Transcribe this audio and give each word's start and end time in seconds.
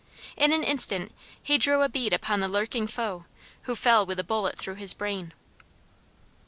In 0.35 0.51
an 0.51 0.63
instant 0.63 1.11
he 1.43 1.59
drew 1.59 1.83
a 1.83 1.87
bead 1.87 2.11
upon 2.11 2.39
the 2.39 2.47
lurking 2.47 2.87
foe, 2.87 3.25
who 3.65 3.75
fell 3.75 4.03
with 4.03 4.19
a 4.19 4.23
bullet 4.23 4.57
through 4.57 4.73
his 4.81 4.95
brain. 4.95 5.31